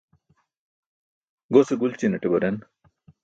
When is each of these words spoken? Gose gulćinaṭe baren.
Gose 1.53 1.73
gulćinaṭe 1.79 2.27
baren. 2.31 2.57